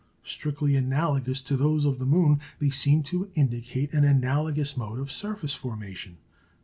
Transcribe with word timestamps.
Strictly 0.23 0.75
analogous 0.75 1.43
to 1.43 1.55
those 1.55 1.85
of 1.85 1.99
the 1.99 2.07
moon, 2.07 2.39
they 2.57 2.71
seem 2.71 3.03
to 3.03 3.29
indicate 3.35 3.93
an 3.93 4.03
analogous 4.03 4.75
mode 4.75 4.97
of 4.99 5.11
surface 5.11 5.53
formation. 5.53 6.17